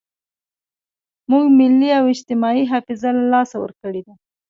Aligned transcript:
موږ 1.29 1.45
ملي 1.57 1.89
او 1.99 2.03
اجتماعي 2.13 2.63
حافظه 2.71 3.09
له 3.17 3.23
لاسه 3.33 3.55
ورکړې 3.61 4.01
ده. 4.07 4.13